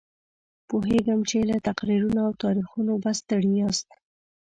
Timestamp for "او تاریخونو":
2.27-2.93